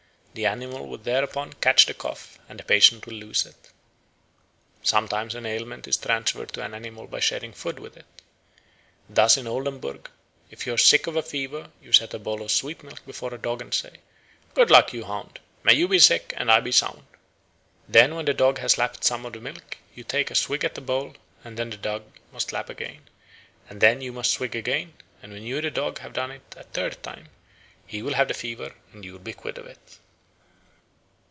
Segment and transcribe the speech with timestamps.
[0.33, 3.69] The animal will thereupon catch the cough and the patient will lose it.
[4.81, 8.05] Sometimes an ailment is transferred to an animal by sharing food with it.
[9.09, 10.09] Thus in Oldenburg,
[10.49, 13.33] if you are sick of a fever you set a bowl of sweet milk before
[13.33, 13.97] a dog and say,
[14.53, 15.41] "Good luck, you hound!
[15.63, 17.03] may you be sick and I be sound!"
[17.89, 20.75] Then when the dog has lapped some of the milk, you take a swig at
[20.75, 23.09] the bowl; and then the dog must lap again,
[23.69, 26.51] and then you must swig again; and when you and the dog have done it
[26.51, 27.27] the third time,
[27.85, 29.97] he will have the fever and you will be quit of it.